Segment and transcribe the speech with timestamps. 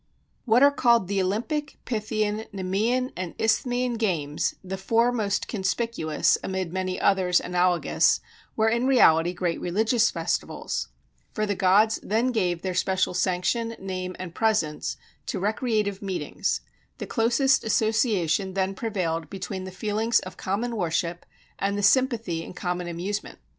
[0.45, 6.73] What are called the Olympic, Pythian, Nemean, and Isthmian games (the four most conspicuous amid
[6.73, 8.19] many others analogous)
[8.55, 10.87] were in reality great religious festivals
[11.35, 16.61] for the gods then gave their special sanction, name, and presence to recreative meetings
[16.97, 21.27] the closest association then prevailed between the feelings of common worship
[21.59, 23.37] and the sympathy in common amusement.